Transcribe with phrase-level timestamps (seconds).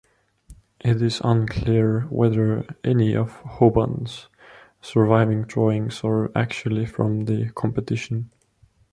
[0.79, 4.29] It is unclear whether any of Hoban's
[4.81, 8.31] surviving drawings are actually from the competition.